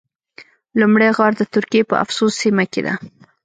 لومړی 0.79 1.09
غار 1.17 1.31
د 1.37 1.41
ترکیې 1.53 1.81
په 1.89 1.95
افسوس 2.03 2.33
سیمه 2.43 2.65
کې 2.71 2.81
ده. 2.85 2.93